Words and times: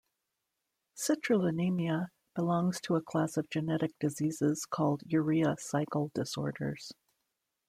Citrullinemia 0.97 2.07
belongs 2.33 2.81
to 2.81 2.95
a 2.95 3.03
class 3.03 3.37
of 3.37 3.51
genetic 3.51 3.91
diseases 3.99 4.65
called 4.65 5.03
urea 5.05 5.55
cycle 5.59 6.09
disorders. 6.15 6.91